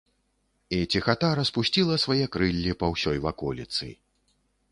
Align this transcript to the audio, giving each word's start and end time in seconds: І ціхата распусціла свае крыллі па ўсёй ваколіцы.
І 0.77 0.79
ціхата 0.95 1.29
распусціла 1.39 1.95
свае 2.05 2.25
крыллі 2.35 2.73
па 2.79 2.87
ўсёй 2.95 3.17
ваколіцы. 3.29 3.93